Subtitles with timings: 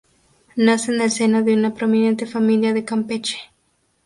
[0.55, 3.37] Nace en el seno de una prominente familia de Campeche.